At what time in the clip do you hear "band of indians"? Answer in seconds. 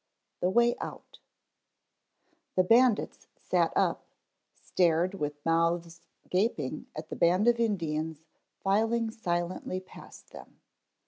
7.15-8.25